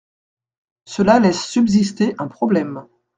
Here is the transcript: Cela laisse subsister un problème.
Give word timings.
Cela 0.87 1.19
laisse 1.19 1.43
subsister 1.45 2.15
un 2.17 2.27
problème. 2.27 2.87